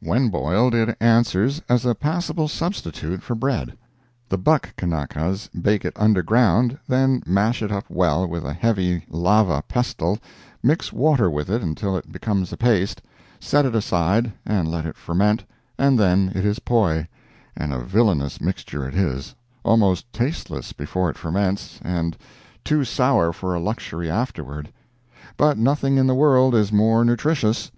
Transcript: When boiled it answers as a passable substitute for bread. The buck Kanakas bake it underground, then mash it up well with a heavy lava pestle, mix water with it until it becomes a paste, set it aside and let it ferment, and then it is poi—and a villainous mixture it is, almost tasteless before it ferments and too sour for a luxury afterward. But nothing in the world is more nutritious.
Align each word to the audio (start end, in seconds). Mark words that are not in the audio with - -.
When 0.00 0.30
boiled 0.30 0.74
it 0.74 0.96
answers 1.00 1.62
as 1.68 1.86
a 1.86 1.94
passable 1.94 2.48
substitute 2.48 3.22
for 3.22 3.36
bread. 3.36 3.78
The 4.28 4.36
buck 4.36 4.74
Kanakas 4.76 5.48
bake 5.54 5.84
it 5.84 5.92
underground, 5.94 6.76
then 6.88 7.22
mash 7.24 7.62
it 7.62 7.70
up 7.70 7.84
well 7.88 8.26
with 8.26 8.44
a 8.44 8.52
heavy 8.52 9.04
lava 9.08 9.62
pestle, 9.68 10.18
mix 10.60 10.92
water 10.92 11.30
with 11.30 11.48
it 11.48 11.62
until 11.62 11.96
it 11.96 12.10
becomes 12.10 12.52
a 12.52 12.56
paste, 12.56 13.00
set 13.38 13.64
it 13.64 13.76
aside 13.76 14.32
and 14.44 14.68
let 14.68 14.86
it 14.86 14.96
ferment, 14.96 15.44
and 15.78 15.96
then 16.00 16.32
it 16.34 16.44
is 16.44 16.58
poi—and 16.58 17.72
a 17.72 17.78
villainous 17.84 18.40
mixture 18.40 18.88
it 18.88 18.96
is, 18.96 19.36
almost 19.62 20.12
tasteless 20.12 20.72
before 20.72 21.10
it 21.10 21.16
ferments 21.16 21.78
and 21.82 22.16
too 22.64 22.82
sour 22.82 23.32
for 23.32 23.54
a 23.54 23.60
luxury 23.60 24.10
afterward. 24.10 24.72
But 25.36 25.58
nothing 25.58 25.96
in 25.96 26.08
the 26.08 26.14
world 26.16 26.56
is 26.56 26.72
more 26.72 27.04
nutritious. 27.04 27.70